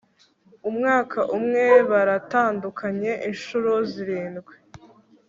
[0.69, 4.53] umwaka umwe baratandukanye inshuro zirindwi